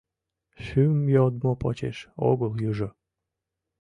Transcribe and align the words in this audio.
Шӱм 0.63 0.97
йодмо 1.15 1.51
почеш 1.61 1.97
огыл 2.29 2.51
южо 2.69 2.89